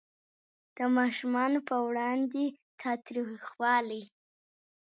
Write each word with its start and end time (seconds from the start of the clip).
د 0.75 0.77
ماشومانو 0.97 1.59
په 1.69 1.75
وړاندې 1.87 2.43
تاوتریخوالی 2.81 4.03